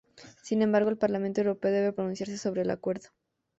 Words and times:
Sin 0.41 0.63
embargo 0.63 0.89
el 0.89 0.97
Parlamento 0.97 1.41
Europeo 1.41 1.71
debe 1.71 1.93
pronunciarse 1.93 2.39
sobre 2.39 2.63
el 2.63 2.71
acuerdo. 2.71 3.09